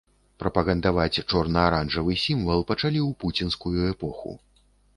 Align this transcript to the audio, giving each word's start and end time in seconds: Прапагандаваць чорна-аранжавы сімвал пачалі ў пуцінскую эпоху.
Прапагандаваць 0.43 1.21
чорна-аранжавы 1.31 2.17
сімвал 2.25 2.65
пачалі 2.73 2.99
ў 3.03 3.09
пуцінскую 3.23 3.79
эпоху. 3.95 4.37